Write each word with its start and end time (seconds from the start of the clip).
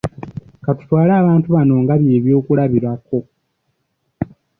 Katutwale 0.63 1.11
abantu 1.21 1.47
bano 1.55 1.73
nga 1.81 1.93
bye 2.01 2.17
byokulabirako. 2.23 3.17